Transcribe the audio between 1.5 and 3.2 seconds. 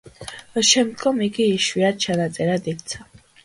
იშვიათ ჩანაწერად იქცა.